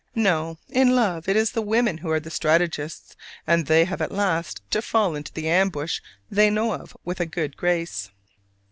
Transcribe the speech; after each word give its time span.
No: 0.15 0.57
in 0.67 0.95
love 0.95 1.29
it 1.29 1.35
is 1.35 1.51
the 1.51 1.61
women 1.61 1.99
who 1.99 2.09
are 2.09 2.19
the 2.19 2.31
strategists: 2.31 3.15
and 3.45 3.67
they 3.67 3.85
have 3.85 4.01
at 4.01 4.11
last 4.11 4.59
to 4.71 4.81
fall 4.81 5.13
into 5.15 5.31
the 5.31 5.47
ambush 5.47 5.99
they 6.27 6.49
know 6.49 6.73
of 6.73 6.97
with 7.05 7.19
a 7.19 7.27
good 7.27 7.55
grace. 7.55 8.09